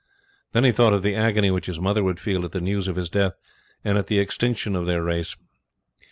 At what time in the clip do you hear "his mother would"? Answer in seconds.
1.67-2.19